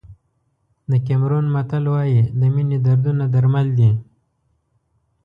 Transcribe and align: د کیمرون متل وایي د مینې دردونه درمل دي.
د 0.89 0.91
کیمرون 1.07 1.45
متل 1.55 1.83
وایي 1.93 2.21
د 2.39 2.41
مینې 2.53 2.77
دردونه 2.85 3.23
درمل 3.33 3.67
دي. 3.79 3.91